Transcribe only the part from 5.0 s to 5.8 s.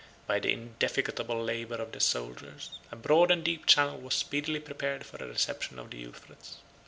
for the reception